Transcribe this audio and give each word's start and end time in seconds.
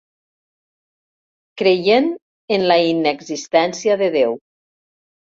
Creient 1.61 2.07
en 2.57 2.65
la 2.71 2.79
inexistència 2.93 3.99
de 4.03 4.09
Déu. 4.17 4.35